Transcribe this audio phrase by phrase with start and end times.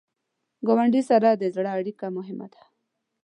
[0.67, 2.63] ګاونډي سره د زړه اړیکه مهمه ده